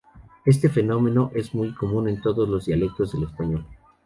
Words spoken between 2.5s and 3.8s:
dialectos del español.